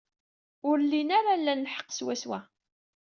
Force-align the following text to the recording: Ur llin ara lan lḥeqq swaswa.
Ur 0.69 0.77
llin 0.83 1.09
ara 1.19 1.33
lan 1.37 1.63
lḥeqq 1.67 1.89
swaswa. 1.97 2.39